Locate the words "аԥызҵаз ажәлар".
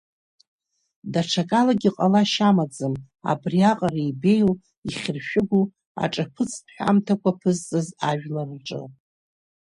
7.33-8.49